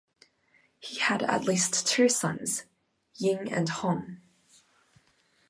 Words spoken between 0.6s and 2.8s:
He had at least two sons: